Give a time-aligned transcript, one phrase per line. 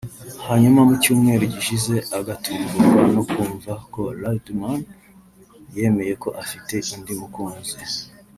[0.47, 4.81] hanyuma mu cyumweru gishize agatungurwa no kumva ko Riderman
[5.75, 7.77] yemeye ko afite undi mukunzi